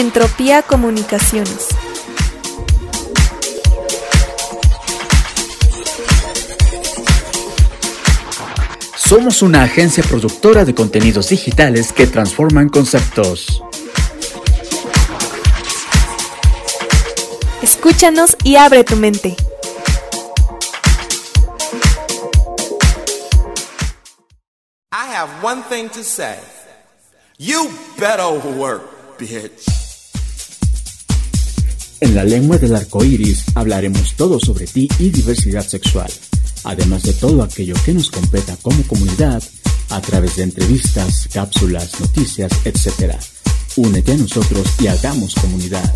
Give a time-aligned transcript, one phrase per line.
[0.00, 1.66] Entropía Comunicaciones.
[8.96, 13.62] Somos una agencia productora de contenidos digitales que transforman conceptos.
[17.60, 19.36] Escúchanos y abre tu mente.
[24.92, 26.38] I have one thing to say.
[27.36, 29.79] You better work, bitch.
[32.00, 36.10] En la lengua del arco iris hablaremos todo sobre ti y diversidad sexual
[36.64, 39.42] además de todo aquello que nos completa como comunidad
[39.90, 43.14] a través de entrevistas, cápsulas, noticias, etc.
[43.76, 45.92] Únete a nosotros y hagamos comunidad.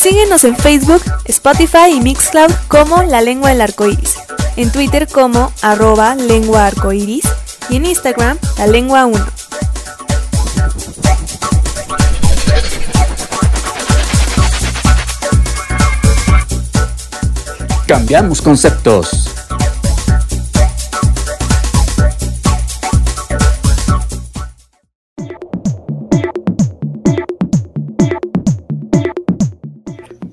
[0.00, 4.16] Síguenos en Facebook, Spotify y Mixcloud como La Lengua del Arcoiris,
[4.56, 7.24] en Twitter como arroba lengua arcoiris
[7.68, 9.26] y en Instagram La Lengua 1.
[17.86, 19.29] Cambiamos conceptos.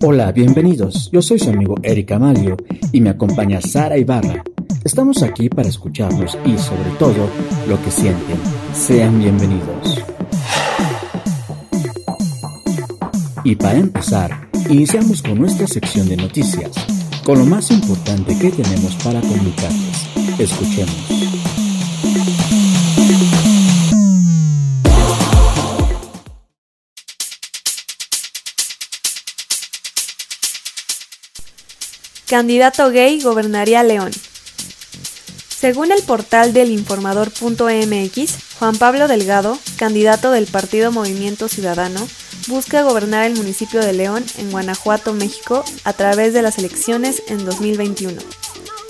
[0.09, 1.09] Hola, bienvenidos.
[1.11, 2.55] Yo soy su amigo Eric Amalio
[2.93, 4.41] y me acompaña Sara Ibarra.
[4.85, 7.27] Estamos aquí para escucharnos y sobre todo
[7.67, 8.37] lo que sienten.
[8.73, 10.01] Sean bienvenidos.
[13.43, 16.71] Y para empezar, iniciamos con nuestra sección de noticias
[17.25, 20.07] con lo más importante que tenemos para comunicarles.
[20.39, 21.16] Escuchemos.
[32.27, 34.11] Candidato gay gobernaría León.
[35.47, 42.05] Según el portal del informador.mx, Juan Pablo Delgado, candidato del partido Movimiento Ciudadano,
[42.47, 47.45] busca gobernar el municipio de León en Guanajuato, México, a través de las elecciones en
[47.45, 48.21] 2021.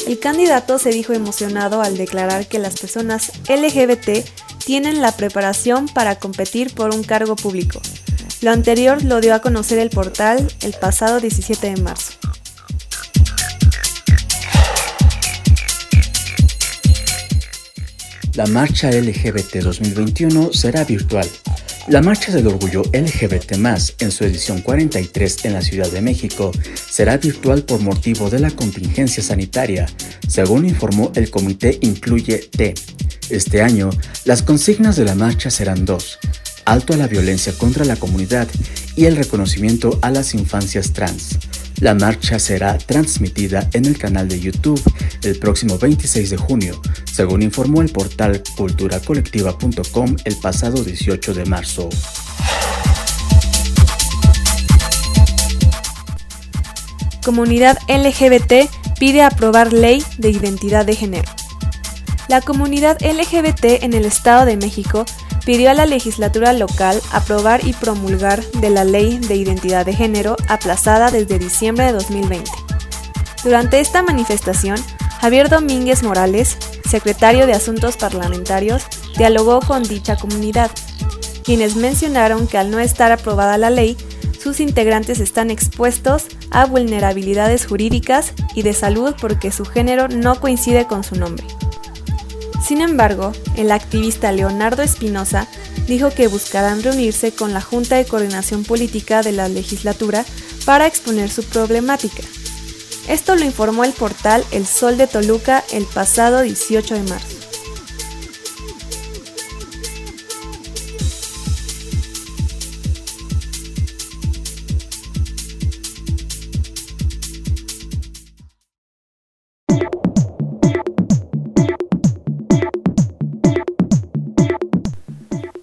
[0.08, 4.28] El candidato se dijo emocionado al declarar que las personas LGBT
[4.66, 7.82] tienen la preparación para competir por un cargo público.
[8.42, 12.17] Lo anterior lo dio a conocer el portal el pasado 17 de marzo.
[18.38, 21.28] La marcha LGBT 2021 será virtual
[21.88, 23.54] la Marcha del Orgullo LGBT
[24.00, 28.52] en su edición 43 en la Ciudad de México será virtual por motivo de la
[28.52, 29.86] contingencia sanitaria,
[30.28, 32.74] según informó el comité Incluye T.
[33.30, 33.90] Este año,
[34.26, 36.20] las consignas de la marcha serán dos,
[36.66, 38.50] alto a la violencia contra la comunidad
[38.98, 41.40] y el reconocimiento a las infancias trans.
[41.80, 44.82] La marcha será transmitida en el canal de YouTube
[45.22, 51.90] el próximo 26 de junio, según informó el portal culturacolectiva.com el pasado 18 de marzo.
[57.24, 61.30] Comunidad LGBT pide aprobar ley de identidad de género.
[62.28, 65.06] La comunidad LGBT en el Estado de México
[65.48, 70.36] pidió a la legislatura local aprobar y promulgar de la Ley de Identidad de Género
[70.50, 72.52] aplazada desde diciembre de 2020.
[73.46, 74.76] Durante esta manifestación,
[75.22, 76.58] Javier Domínguez Morales,
[76.90, 78.84] secretario de Asuntos Parlamentarios,
[79.18, 80.70] dialogó con dicha comunidad,
[81.46, 83.96] quienes mencionaron que al no estar aprobada la ley,
[84.38, 90.88] sus integrantes están expuestos a vulnerabilidades jurídicas y de salud porque su género no coincide
[90.88, 91.46] con su nombre.
[92.68, 95.48] Sin embargo, el activista Leonardo Espinosa
[95.88, 100.26] dijo que buscarán reunirse con la Junta de Coordinación Política de la legislatura
[100.66, 102.24] para exponer su problemática.
[103.08, 107.37] Esto lo informó el portal El Sol de Toluca el pasado 18 de marzo.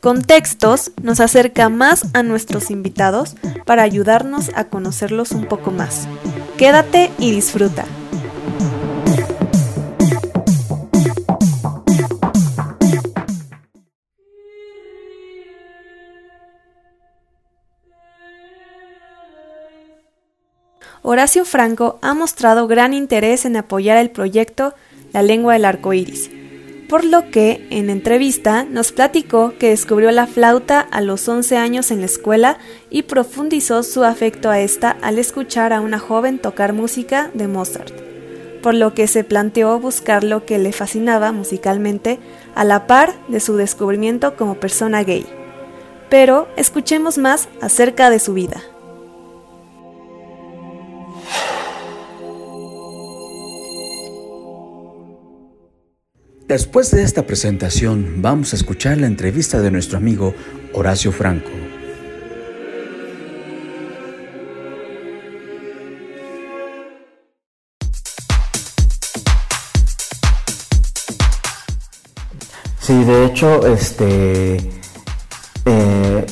[0.05, 6.06] Contextos nos acerca más a nuestros invitados para ayudarnos a conocerlos un poco más.
[6.59, 7.87] Quédate y disfruta.
[21.01, 24.75] Horacio Franco ha mostrado gran interés en apoyar el proyecto
[25.15, 26.31] La lengua del arco iris,
[26.89, 31.91] por lo que en entrevista nos platicó que descubrió la flauta a los 11 años
[31.91, 32.59] en la escuela
[32.91, 37.95] y profundizó su afecto a esta al escuchar a una joven tocar música de Mozart,
[38.63, 42.19] por lo que se planteó buscar lo que le fascinaba musicalmente
[42.55, 45.27] a la par de su descubrimiento como persona gay.
[46.11, 48.63] Pero escuchemos más acerca de su vida.
[56.46, 60.35] Después de esta presentación, vamos a escuchar la entrevista de nuestro amigo
[60.75, 61.49] Horacio Franco.
[72.79, 74.56] Sí, de hecho, este,
[75.64, 76.26] eh,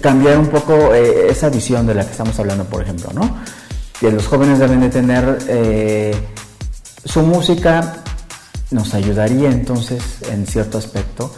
[0.00, 3.36] cambiar un poco eh, esa visión de la que estamos hablando, por ejemplo, ¿no?
[4.00, 6.14] Que los jóvenes deben de tener eh,
[7.04, 7.96] su música
[8.70, 11.34] nos ayudaría entonces, en cierto aspecto,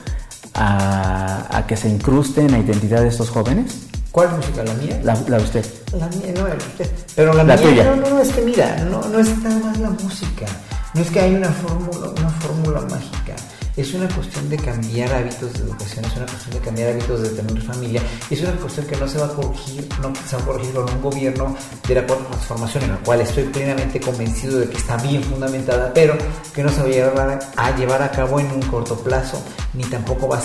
[0.54, 3.74] a, que se incruste en la identidad de estos jóvenes.
[4.10, 4.62] ¿Cuál música?
[4.64, 5.00] ¿La mía?
[5.02, 5.66] La, de usted.
[5.92, 6.90] La mía, no, la usted.
[7.14, 7.84] Pero la, mía, tuya.
[7.84, 10.46] No, no, no, es que mira, no, no es nada más la música.
[10.94, 13.34] No es que hay una fórmula, una fórmula mágica
[13.76, 17.28] es una cuestión de cambiar hábitos de educación, es una cuestión de cambiar hábitos de
[17.30, 20.46] tener familia, es una cuestión que no se va a corregir, no se va a
[20.46, 21.56] corregir con un gobierno
[21.86, 25.92] de la cuarta transformación, en la cual estoy plenamente convencido de que está bien fundamentada,
[25.92, 26.16] pero
[26.54, 29.42] que no se va a llevar a, llevar a cabo en un corto plazo,
[29.74, 30.40] ni tampoco va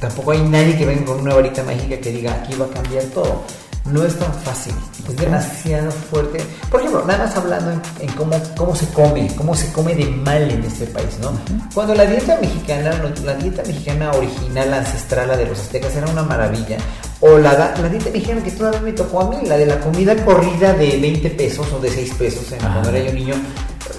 [0.00, 3.04] tampoco hay nadie que venga con una varita mágica que diga aquí va a cambiar
[3.04, 3.44] todo
[3.84, 4.74] no es tan fácil,
[5.08, 6.38] es demasiado fuerte.
[6.70, 7.70] Por ejemplo, nada más hablando
[8.00, 11.32] en, cómo, cómo se come, cómo se come de mal en este país, ¿no?
[11.74, 12.92] Cuando la dieta mexicana,
[13.24, 16.76] la dieta mexicana original, ancestral, la de los aztecas, era una maravilla,
[17.20, 20.14] o la, la dieta mexicana que todavía me tocó a mí, la de la comida
[20.24, 23.34] corrida de 20 pesos o de 6 pesos, cuando era yo niño,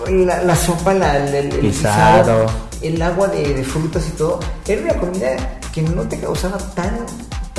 [0.07, 1.73] la, sopa, la, el, el,
[2.81, 7.05] el agua de, de frutas y todo, era una comida que no te causaba tan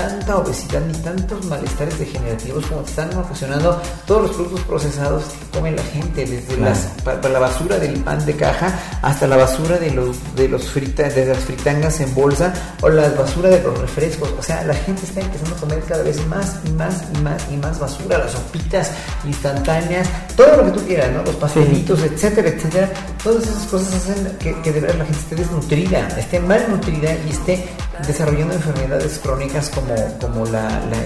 [0.01, 5.59] tanta obesidad ni tantos malestares degenerativos como te están ocasionando todos los productos procesados que
[5.59, 9.77] come la gente, desde las, para, la basura del pan de caja hasta la basura
[9.77, 13.79] de los de los fritas, de las fritangas en bolsa o la basura de los
[13.79, 14.33] refrescos.
[14.39, 17.43] O sea, la gente está empezando a comer cada vez más y más y más
[17.51, 18.91] y más basura, las sopitas
[19.25, 21.23] instantáneas, todo lo que tú quieras, ¿no?
[21.23, 22.91] Los pastelitos, etcétera, etcétera.
[23.23, 27.31] Todas esas cosas hacen que, que de verdad la gente esté desnutrida, esté malnutrida y
[27.31, 27.69] esté
[28.07, 30.99] desarrollando enfermedades crónicas como, como la, la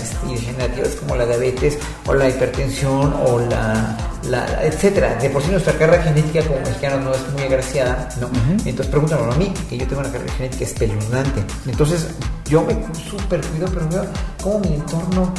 [1.01, 3.97] como la diabetes o la hipertensión o la,
[4.29, 5.15] la, etcétera.
[5.17, 8.29] De por sí nuestra carga genética como mexicanos no es muy agraciada, ¿no?
[8.65, 11.45] Entonces pregúntame a mí, que yo tengo una carga genética espeluznante.
[11.67, 12.09] Entonces
[12.47, 12.75] yo me
[13.11, 14.05] súper cuido, pero veo
[14.43, 15.33] cómo mi entorno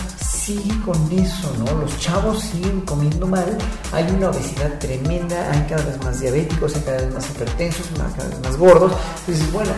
[0.46, 1.82] sigue con eso, ¿no?
[1.82, 3.58] Los chavos siguen comiendo mal,
[3.92, 8.30] hay una obesidad tremenda, hay cada vez más diabéticos, hay cada vez más hipertensos, cada
[8.30, 8.92] vez más gordos.
[9.22, 9.72] Entonces, bueno,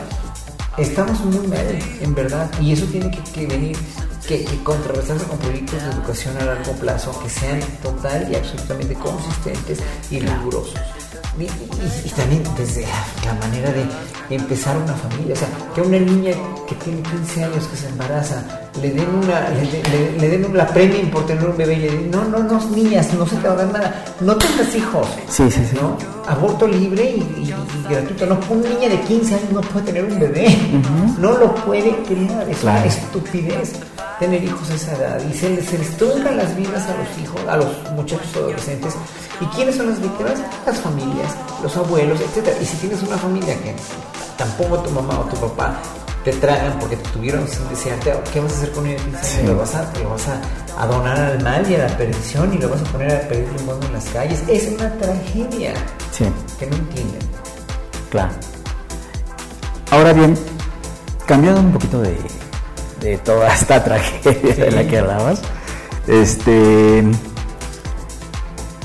[0.77, 3.77] estamos muy mal, en verdad, y eso tiene que, venir,
[4.27, 9.79] que, que, con proyectos de educación a largo plazo que sean total y absolutamente consistentes
[10.11, 10.79] y rigurosos.
[11.39, 12.83] Y, también desde
[13.23, 13.85] la manera de
[14.35, 16.31] empezar una familia, o sea, que a una niña
[16.67, 18.43] que tiene 15 años que se embaraza
[18.81, 22.23] le den una le, den la premia por tener un bebé y le digan, no,
[22.25, 25.61] no, no, niñas, no se te va a dar nada, no tengas hijos, sí, sí,
[25.69, 25.77] sí.
[25.79, 25.97] ¿no?
[26.27, 27.53] Aborto libre y,
[27.89, 30.57] gratuito, no, una niña de 15 años no puede tener un bebé,
[31.19, 33.73] no lo puede crear, es una estupidez
[34.19, 37.41] tener hijos a esa edad y se les, se les las vidas a los hijos,
[37.47, 38.93] a los muchachos adolescentes.
[39.39, 40.39] ¿Y quiénes son las víctimas?
[40.65, 42.49] Las familias, los abuelos, etc.
[42.61, 43.75] Y si tienes una familia que
[44.37, 45.79] tampoco tu mamá o tu papá
[46.23, 49.01] te tragan porque te tuvieron sin desearte, ¿qué vas a hacer con ellos?
[49.45, 52.69] Lo vas a, lo vas a, donar al mal y a la perdición y lo
[52.69, 54.43] vas a poner a pedir mundo en las calles.
[54.47, 55.73] Es una tragedia
[56.59, 57.21] que no entienden.
[58.09, 58.33] Claro.
[59.91, 60.37] Ahora bien,
[61.25, 62.17] cambiando un poquito de,
[63.07, 65.41] de toda esta tragedia de la que hablabas.
[66.07, 67.03] Este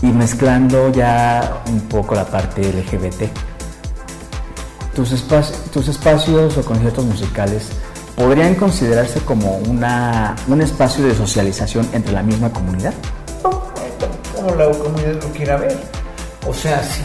[0.03, 3.31] y mezclando ya un poco la parte LGBT.
[4.95, 7.69] Tus, espacios, tus espacios o conciertos musicales
[8.17, 12.93] podrían considerarse como una, un espacio de socialización entre la misma comunidad.
[14.35, 15.79] como la comunidad lo quiera ver.
[16.49, 17.03] O sea, si,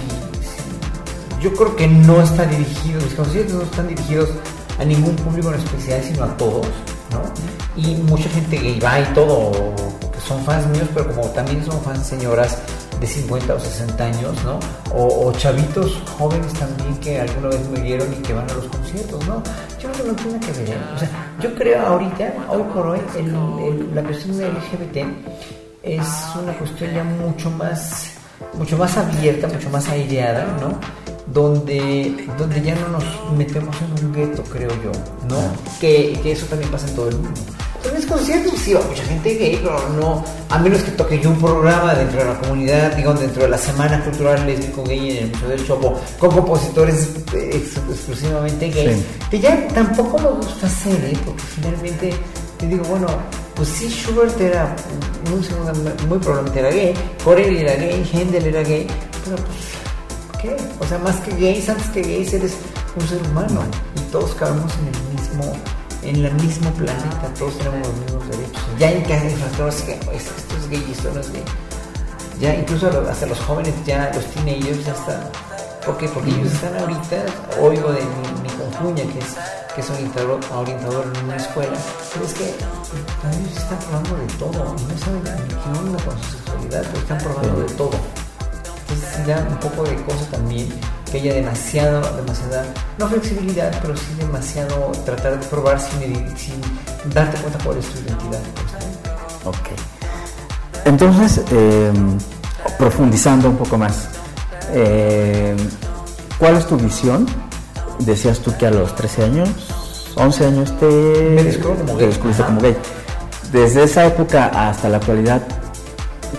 [1.39, 4.29] yo creo que no está dirigido, mis conciertos no están dirigidos
[4.79, 6.67] a ningún público en especial, sino a todos.
[7.75, 9.51] Y mucha gente gay va y todo,
[10.12, 12.57] que son fans míos, pero como también son fans señoras
[13.00, 14.60] de 50 o 60 años, ¿no?
[14.96, 19.27] O, chavitos jóvenes también que alguna vez me vieron y que van a los conciertos,
[19.27, 19.43] ¿no?
[19.79, 20.77] Yo creo que no tiene que ver, ¿eh?
[20.96, 23.00] O sea, yo creo ahorita, hoy por hoy,
[23.93, 24.98] la cuestión de LGBT
[25.84, 26.07] es
[26.41, 28.13] una cuestión ya mucho más,
[28.57, 30.79] mucho más abierta, mucho más aireada, ¿no?
[31.34, 33.03] Donde, donde ya no nos
[33.38, 34.91] metemos en un gueto, creo yo,
[35.27, 35.38] ¿no?
[35.79, 37.39] Que, que, eso también pasa en todo el mundo.
[37.77, 41.29] Entonces, es concierto, sí, va mucha gente gay, pero no, a menos que toque yo
[41.29, 45.24] un programa dentro de la comunidad, digo, dentro de la Semana Cultural Lésbico Gay en
[45.25, 50.96] el Museo del Chopo, con compositores eh, exclusivamente gays, que ya tampoco me gusta hacer,
[51.05, 51.17] ¿eh?
[51.24, 52.13] Porque finalmente,
[52.57, 53.07] te digo, bueno,
[53.55, 54.75] pues sí, Schubert era
[55.29, 55.39] muy,
[56.07, 56.93] muy probablemente era gay,
[57.24, 58.88] Corelli era gay, Händel era gay,
[59.24, 59.77] pero pues
[60.41, 60.56] ¿qué?
[60.79, 62.56] O sea, más que gays, antes que gays eres
[62.96, 63.62] un ser humano
[63.96, 65.53] y todos cabemos en el mismo
[66.03, 68.63] en el mismo planeta, todos tenemos los mismos derechos.
[68.79, 69.24] Ya en casa
[69.84, 71.44] que esto es gay y esto no es gay.
[72.39, 75.20] Ya incluso hasta los jóvenes, ya los teenagers ya están.
[75.86, 76.08] ¿Por qué?
[76.10, 77.25] Porque ellos están ahorita,
[77.62, 79.36] oigo de mi, mi que es,
[79.74, 80.39] que es orientador,
[81.17, 81.77] en una escuela,
[82.13, 86.84] pero es que ellos están probando de todo no saben qué onda con su sexualidad,
[86.91, 88.16] pero están probando de todo
[89.25, 90.70] da un poco de cosa también,
[91.12, 92.65] que haya demasiado, demasiada,
[92.98, 96.01] no flexibilidad, pero sí demasiado tratar de probar sin,
[96.38, 96.62] sin
[97.13, 98.39] darte cuenta cuál es tu identidad.
[99.46, 99.70] Ok.
[100.86, 102.17] Entonces, em,
[102.77, 104.10] profundizando un poco más,
[104.74, 105.58] em,
[106.38, 107.25] ¿cuál es tu visión?
[108.00, 109.50] Decías tú que a los 13 años,
[110.15, 111.60] 11 años te, Me gay.
[111.60, 112.77] como gay.
[113.51, 115.41] Desde esa época hasta la actualidad,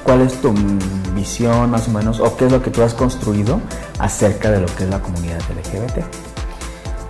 [0.08, 0.54] ¿cuál es tu
[1.14, 3.60] visión más o menos o qué es lo que tú has construido
[3.98, 6.02] acerca de lo que es la comunidad LGBT?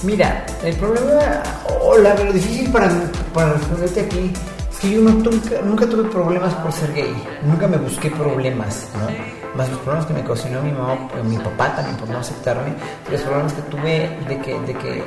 [0.03, 1.41] Mira, el problema
[1.81, 2.91] o lo difícil para,
[3.33, 4.33] para responderte aquí
[4.69, 7.15] es que yo nunca, tuve problemas por ser gay,
[7.45, 9.57] nunca me busqué problemas, ¿no?
[9.57, 12.75] Más los problemas que me ocasionó mi mamá, mi papá también por no aceptarme,
[13.13, 15.05] los problemas que tuve de que, de que,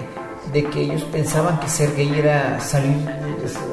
[0.53, 3.05] de que ellos pensaban que ser gay era salir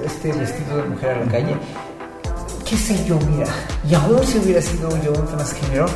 [0.05, 1.57] este vestido de mujer a la calle
[2.69, 3.47] qué sé yo, mira,
[3.89, 5.87] y aún si hubiera sido yo un transgénero,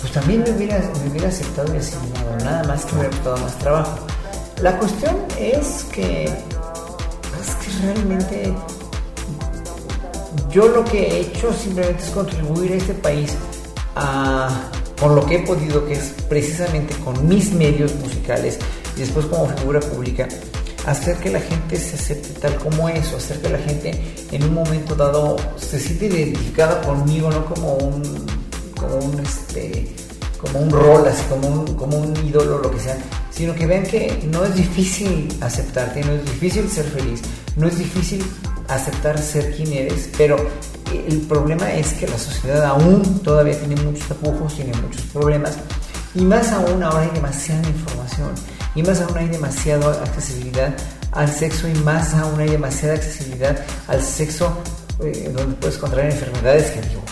[0.00, 3.36] pues también me hubiera, me hubiera aceptado y asimilado, nada más que me hubiera costado
[3.38, 3.98] más trabajo.
[4.62, 8.54] La cuestión es que, es que realmente
[10.50, 13.34] yo lo que he hecho simplemente es contribuir a este país
[13.96, 14.70] a,
[15.00, 18.58] con lo que he podido, que es precisamente con mis medios musicales
[18.96, 20.28] y después como figura pública,
[20.86, 23.92] hacer que la gente se acepte tal como es, o hacer que la gente
[24.30, 28.02] en un momento dado se siente identificada conmigo, no como un,
[28.78, 29.94] como un, este,
[30.40, 32.96] como un rol, como un, como un ídolo, lo que sea,
[33.30, 37.20] sino que vean que no es difícil aceptarte, no es difícil ser feliz,
[37.56, 38.24] no es difícil
[38.68, 40.36] aceptar ser quien eres, pero
[41.08, 45.56] el problema es que la sociedad aún todavía tiene muchos tapujos, tiene muchos problemas,
[46.14, 48.30] y más aún ahora hay demasiada información
[48.74, 50.74] y más aún hay demasiada accesibilidad
[51.12, 54.56] al sexo y más aún hay demasiada accesibilidad al sexo
[55.02, 57.02] eh, donde puedes contraer enfermedades que digo,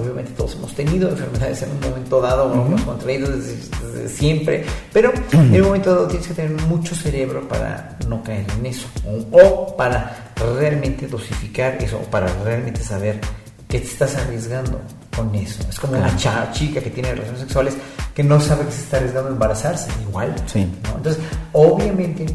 [0.00, 5.12] obviamente todos hemos tenido enfermedades en un momento dado, o hemos contraído desde, siempre, pero
[5.32, 8.86] en un momento dado tienes que tener mucho cerebro para no caer en eso,
[9.32, 13.20] o, para realmente dosificar eso, o para realmente saber
[13.68, 14.80] que te estás arriesgando
[15.16, 15.64] con eso.
[15.68, 17.76] Es como una chica que tiene relaciones sexuales
[18.14, 20.34] que no sabe que se está arriesgando a embarazarse, igual.
[20.46, 20.66] Sí.
[20.94, 22.26] Entonces, obviamente,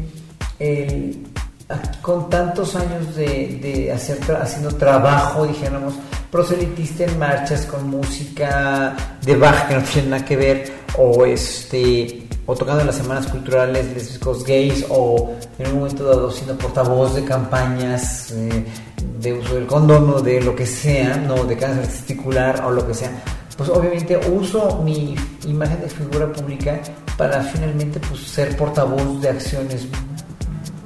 [2.00, 5.94] con tantos años de, hacer haciendo trabajo, dijéramos,
[6.30, 12.21] proselitista en marchas con música de Bach que no tiene nada que ver, o este
[12.52, 17.14] o tocando en las semanas culturales lésbicos gays, o en un momento dado siendo portavoz
[17.14, 18.64] de campañas eh,
[19.18, 22.86] de uso del condón o de lo que sea, no de cáncer testicular o lo
[22.86, 23.10] que sea,
[23.56, 25.14] pues obviamente uso mi
[25.46, 26.78] imagen de figura pública
[27.16, 29.86] para finalmente pues, ser portavoz de acciones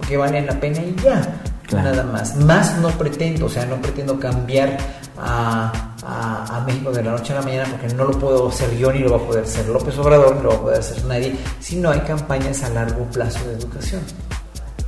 [0.09, 1.41] que valen la pena y ya,
[1.73, 2.37] nada más.
[2.37, 4.77] Más no pretendo, o sea, no pretendo cambiar
[5.19, 8.93] a, a, México de la noche a la mañana porque no lo puedo hacer yo
[8.93, 11.37] ni lo va a poder hacer López Obrador, ni lo va a poder hacer nadie,
[11.61, 14.03] si no hay campañas a largo plazo de educación.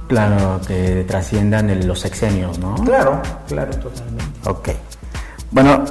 [0.06, 2.74] Claro, que trasciendan los sexenios, ¿no?
[2.76, 4.24] Claro, claro, totalmente.
[4.48, 4.70] Ok.
[5.50, 5.84] Bueno,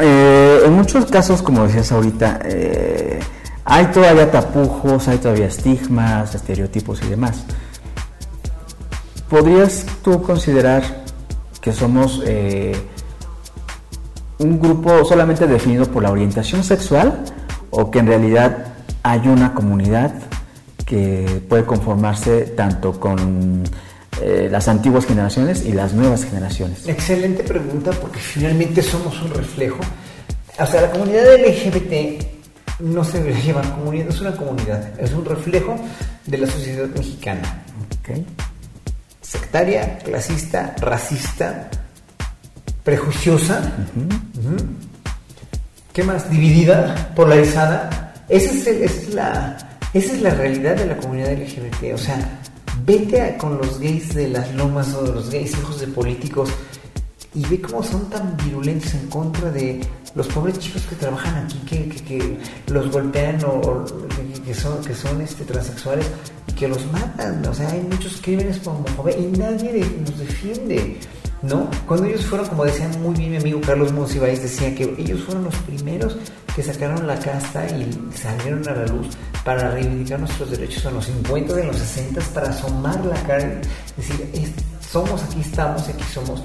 [0.00, 3.20] eh, en muchos casos, como decías ahorita, eh,
[3.64, 7.44] hay todavía tapujos, hay todavía estigmas, estereotipos y demás.
[9.28, 10.82] ¿Podrías tú considerar
[11.60, 12.74] que somos eh,
[14.38, 17.24] un grupo solamente definido por la orientación sexual
[17.70, 20.12] o que en realidad hay una comunidad
[20.84, 23.64] que puede conformarse tanto con
[24.22, 26.88] eh, las antiguas generaciones y las nuevas generaciones?
[26.88, 29.80] Excelente pregunta porque finalmente somos un reflejo.
[30.58, 32.24] O sea, la comunidad LGBT
[32.80, 35.76] no se debería llamar comunidad, es una comunidad, es un reflejo
[36.26, 37.62] de la sociedad mexicana.
[38.00, 38.26] Okay.
[39.20, 41.70] Sectaria, clasista, racista,
[42.88, 43.70] prejuiciosa.
[45.92, 46.30] ¿Qué más?
[46.30, 48.14] Dividida, polarizada.
[48.30, 49.58] Esa es, la,
[49.92, 51.92] Esa es la realidad de la comunidad LGBT.
[51.92, 52.40] O sea,
[52.86, 56.48] vete con los gays de las lomas o los gays hijos de políticos
[57.34, 59.80] y ve cómo son tan virulentos en contra de
[60.14, 61.58] los pobres chicos que trabajan aquí,
[62.06, 63.84] que, los golpean o,
[64.46, 66.06] que, son, que son este, transexuales
[66.46, 67.44] y que los matan.
[67.44, 70.98] O sea, hay muchos crímenes por homofobia y nadie nos defiende.
[71.42, 71.70] ¿No?
[71.86, 75.44] Cuando ellos fueron, como decía muy bien mi amigo Carlos Monsiváis, decía que ellos fueron
[75.44, 76.16] los primeros
[76.54, 79.08] que sacaron la casta y salieron a la luz
[79.44, 83.60] para reivindicar nuestros derechos en los 50, en los 60, para asomar la cara
[83.96, 84.54] y decir,
[84.90, 86.42] somos, aquí estamos, aquí somos.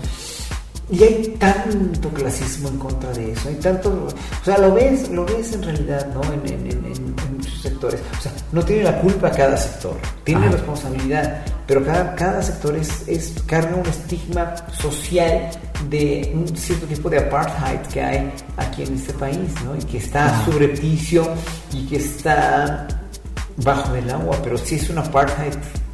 [0.92, 5.26] Y hay tanto clasismo en contra de eso, hay tanto, o sea, lo ves, lo
[5.26, 6.22] ves en realidad, ¿no?
[6.34, 8.02] En, muchos sectores.
[8.18, 13.08] O sea, no tiene la culpa cada sector, tiene responsabilidad, pero cada, cada sector es,
[13.08, 15.50] es, carga un estigma social
[15.90, 19.76] de un cierto tipo de apartheid que hay aquí en este país, ¿no?
[19.76, 21.28] Y que está subrepticio
[21.72, 22.88] y que está
[23.58, 25.54] bajo el agua, pero sí es un apartheid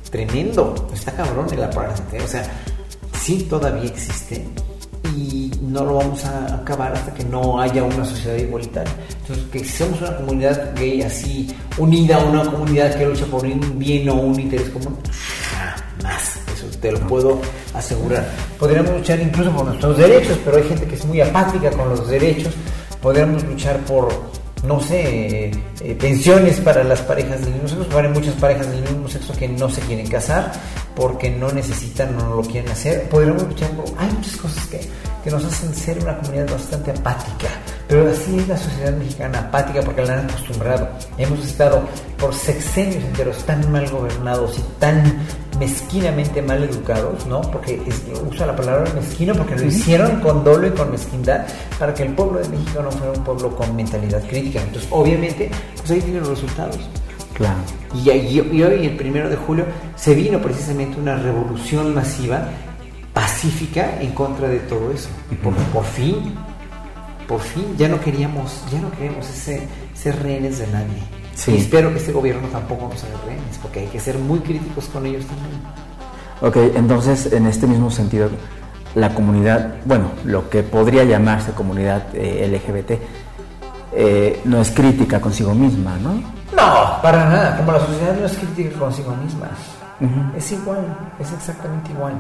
[0.09, 2.23] tremendo, está cabrón el apartheid, ¿eh?
[2.23, 2.43] o sea,
[3.21, 4.45] sí todavía existe
[5.69, 8.91] no lo vamos a acabar hasta que no haya una sociedad igualitaria.
[9.21, 11.47] Entonces, que seamos una comunidad gay así,
[11.77, 14.97] unida, una comunidad que lucha por un bien o un interés común,
[16.03, 17.39] más, eso te lo puedo
[17.73, 18.27] asegurar.
[18.57, 22.07] Podríamos luchar incluso por nuestros derechos, pero hay gente que es muy apática con los
[22.07, 22.53] derechos.
[23.01, 24.09] Podríamos luchar por
[24.63, 25.51] no sé,
[25.81, 27.97] eh, pensiones para las parejas del mismo sexo.
[27.97, 30.51] Hay muchas parejas del mismo sexo que no se quieren casar
[30.95, 33.07] porque no necesitan o no lo quieren hacer.
[33.09, 33.85] Podríamos luchar por...
[33.97, 34.81] Hay muchas cosas que,
[35.23, 37.47] que nos hacen ser una comunidad bastante apática.
[37.87, 40.89] Pero así es la sociedad mexicana apática porque la han acostumbrado.
[41.17, 41.81] Hemos estado
[42.17, 45.25] por sexenios enteros tan mal gobernados y tan
[45.59, 47.41] mezquinamente mal educados, ¿no?
[47.41, 47.79] Porque
[48.29, 51.45] usa la palabra mezquino porque lo hicieron con dolo y con mezquindad
[51.77, 54.61] para que el pueblo de México no fuera un pueblo con mentalidad crítica.
[54.61, 56.79] Entonces, obviamente, pues ahí tienen los resultados.
[57.33, 57.59] Claro.
[57.93, 62.49] Y, y hoy, el primero de julio, se vino precisamente una revolución masiva,
[63.13, 65.09] pacífica, en contra de todo eso.
[65.43, 66.35] Porque por fin,
[67.27, 71.91] por fin, ya no queríamos, ya no queríamos ese, ser rehenes de nadie y espero
[71.91, 75.25] que este gobierno tampoco nos haga rehenes, porque hay que ser muy críticos con ellos
[75.25, 75.61] también.
[76.41, 78.29] Ok, entonces en este mismo sentido,
[78.95, 82.91] la comunidad, bueno, lo que podría llamarse comunidad eh, LGBT,
[83.91, 86.13] eh, no es crítica consigo misma, ¿no?
[86.55, 87.57] No, para nada.
[87.57, 89.49] Como la sociedad no es crítica consigo misma.
[90.35, 90.79] Es igual,
[91.19, 92.13] es exactamente igual.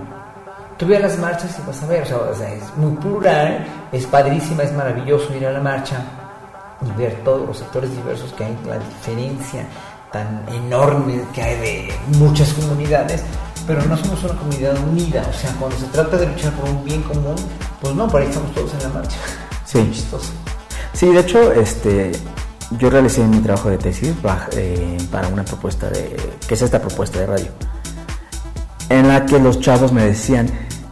[0.77, 4.63] Tú ves las marchas y vas a ver, o sea, es muy plural, es padrísima,
[4.63, 5.97] es maravilloso ir a la marcha
[6.81, 9.65] y ver todos los sectores diversos que hay, la diferencia
[10.11, 13.23] tan enorme que hay de muchas comunidades,
[13.67, 16.83] pero no somos una comunidad unida, o sea, cuando se trata de luchar por un
[16.83, 17.35] bien común,
[17.81, 19.17] pues no, para ahí estamos todos en la marcha.
[19.65, 19.87] Sí.
[19.93, 20.31] Chistoso.
[20.93, 22.11] Sí, de hecho, este,
[22.79, 24.15] yo realicé mi trabajo de tesis
[24.53, 27.51] eh, para una propuesta de, que es esta propuesta de radio,
[28.89, 30.49] en la que los chavos me decían,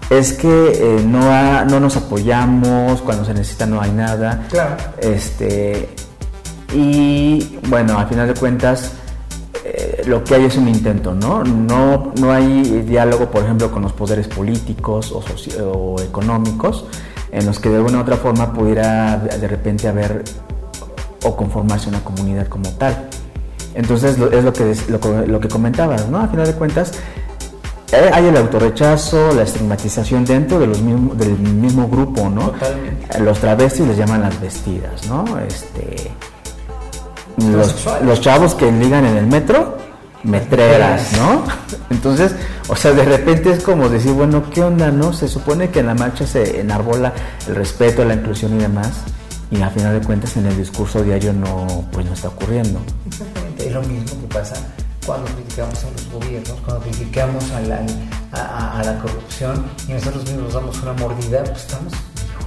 [0.10, 4.48] es que eh, no, no nos apoyamos, cuando se necesita no hay nada.
[4.50, 4.76] Claro.
[5.00, 5.90] Este,
[6.74, 8.94] y bueno, al final de cuentas,
[9.64, 11.44] eh, lo que hay es un intento, ¿no?
[11.44, 12.14] ¿no?
[12.20, 15.24] No hay diálogo, por ejemplo, con los poderes políticos o,
[15.64, 16.86] o económicos,
[17.32, 20.24] en los que de alguna u otra forma pudiera de repente haber
[21.24, 23.10] o conformarse una comunidad como tal.
[23.76, 26.20] Entonces es lo que, lo, lo que comentabas, ¿no?
[26.20, 26.94] Al final de cuentas,
[27.92, 30.78] eh, hay el autorrechazo, la estigmatización dentro de los
[31.18, 32.52] del mismo grupo, ¿no?
[32.52, 33.20] Totalmente.
[33.20, 35.24] Los travestis les llaman las vestidas, ¿no?
[35.40, 36.12] Este,
[37.38, 39.78] los, chavos que ligan en el metro,
[40.24, 41.44] metreras, ¿no?
[41.90, 42.36] Entonces,
[42.68, 45.14] o sea, de repente es como decir, bueno, ¿qué onda, no?
[45.14, 47.14] Se supone que en la marcha se enarbola
[47.48, 48.92] el respeto, la inclusión y demás,
[49.50, 52.82] y a final de cuentas en el discurso diario no, pues no está ocurriendo.
[53.06, 54.56] Exactamente, es lo mismo que pasa
[55.08, 57.86] cuando criticamos a los gobiernos, cuando criticamos a la,
[58.34, 61.94] a, la corrupción y nosotros mismos damos una mordida, pues estamos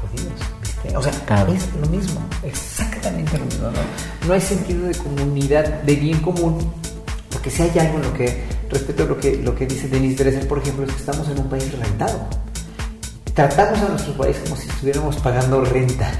[0.01, 0.41] jodidos.
[0.61, 0.97] ¿viste?
[0.97, 1.13] O sea,
[1.49, 3.71] es lo mismo, exactamente lo mismo.
[3.71, 4.29] ¿no?
[4.29, 6.71] no hay sentido de comunidad, de bien común,
[7.31, 10.19] porque si hay algo en lo que, respecto a lo que, lo que dice Denis
[10.19, 12.29] Dresser, por ejemplo, es que estamos en un país rentado
[13.35, 16.11] tratamos a nuestro país como si estuviéramos pagando renta.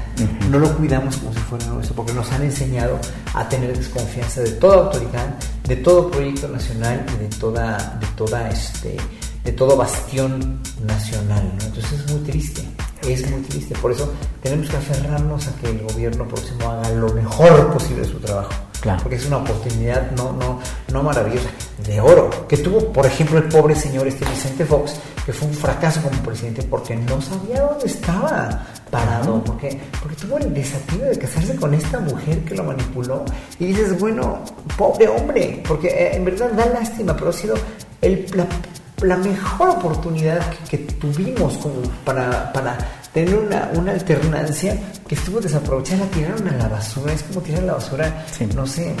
[0.49, 2.99] No lo cuidamos como si fuera nuestro, porque nos han enseñado
[3.33, 5.35] a tener desconfianza de toda autoridad,
[5.71, 8.97] de todo proyecto nacional y de toda, de toda este,
[9.45, 11.49] de todo bastión nacional.
[11.63, 12.61] Entonces es muy triste,
[13.03, 13.73] es muy triste.
[13.81, 14.11] Por eso
[14.43, 18.51] tenemos que aferrarnos a que el gobierno próximo haga lo mejor posible su trabajo.
[19.03, 20.59] Porque es una oportunidad no, no,
[20.91, 21.49] no maravillosa,
[21.85, 25.53] de oro, que tuvo, por ejemplo, el pobre señor este Vicente Fox, que fue un
[25.53, 31.17] fracaso como presidente porque no sabía dónde estaba parado, porque, porque tuvo el desafío de
[31.17, 33.23] casarse con esta mujer que lo manipuló,
[33.59, 34.39] y dices, bueno,
[34.77, 37.55] pobre hombre, porque eh, en verdad da lástima, pero ha sido
[38.01, 38.25] el,
[39.03, 42.77] la, mejor oportunidad que, tuvimos como para, para
[43.13, 47.63] tener una, una, alternancia que estuvo desaprovechada, la tiraron a la basura, es como tirar
[47.63, 48.95] a la basura, no sé,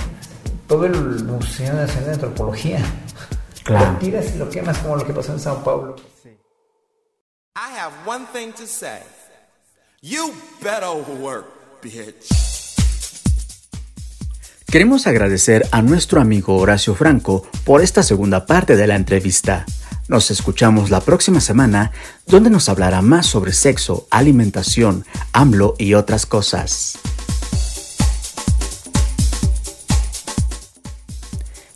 [0.67, 2.79] todo el Museo Nacional de Antropología.
[3.63, 3.93] Claro.
[3.93, 5.95] Lo tiras y lo quemas como lo que pasó en Sao Paulo.
[7.55, 9.01] I have one thing to say.
[10.01, 10.89] You better
[11.21, 11.45] work,
[11.81, 12.29] bitch.
[14.71, 19.65] Queremos agradecer a nuestro amigo Horacio Franco por esta segunda parte de la entrevista.
[20.11, 21.93] Nos escuchamos la próxima semana
[22.25, 26.99] donde nos hablará más sobre sexo, alimentación, AMLO y otras cosas.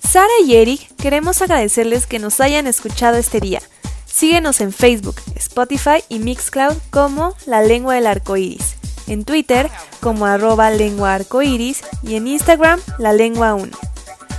[0.04, 3.62] Sara y Eric queremos agradecerles que nos hayan escuchado este día.
[4.06, 8.76] Síguenos en Facebook, Spotify y Mixcloud como La Lengua del Arco Iris,
[9.08, 9.70] en Twitter
[10.02, 13.72] como arroba lengua arcoiris y en Instagram La Lengua 1.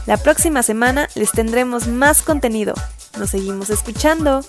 [0.05, 2.75] La próxima semana les tendremos más contenido.
[3.19, 4.45] Nos seguimos escuchando.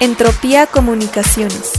[0.00, 1.72] Entropía Comunicaciones.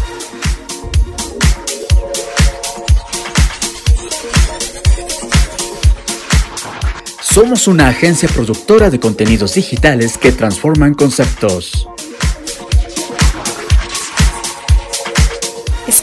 [7.21, 11.87] Somos una agencia productora de contenidos digitales que transforman conceptos.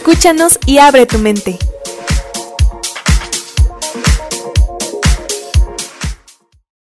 [0.09, 1.59] Escúchanos y abre tu mente.